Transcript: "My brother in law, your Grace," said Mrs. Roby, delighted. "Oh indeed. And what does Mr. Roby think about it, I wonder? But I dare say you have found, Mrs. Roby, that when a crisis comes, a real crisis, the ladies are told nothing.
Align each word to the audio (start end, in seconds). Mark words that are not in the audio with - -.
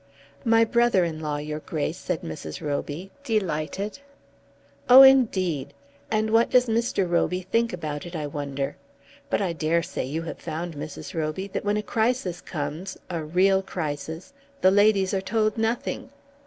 "My 0.43 0.65
brother 0.65 1.03
in 1.05 1.19
law, 1.19 1.37
your 1.37 1.59
Grace," 1.59 1.99
said 1.99 2.23
Mrs. 2.23 2.59
Roby, 2.59 3.11
delighted. 3.23 3.99
"Oh 4.89 5.03
indeed. 5.03 5.75
And 6.09 6.31
what 6.31 6.49
does 6.49 6.65
Mr. 6.65 7.07
Roby 7.07 7.41
think 7.43 7.71
about 7.71 8.07
it, 8.07 8.15
I 8.15 8.25
wonder? 8.25 8.77
But 9.29 9.43
I 9.43 9.53
dare 9.53 9.83
say 9.83 10.03
you 10.03 10.23
have 10.23 10.39
found, 10.39 10.73
Mrs. 10.73 11.13
Roby, 11.13 11.45
that 11.49 11.63
when 11.63 11.77
a 11.77 11.83
crisis 11.83 12.41
comes, 12.41 12.97
a 13.11 13.23
real 13.23 13.61
crisis, 13.61 14.33
the 14.61 14.71
ladies 14.71 15.13
are 15.13 15.21
told 15.21 15.55
nothing. 15.55 16.09